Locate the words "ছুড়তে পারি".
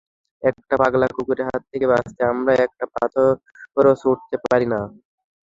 4.01-4.67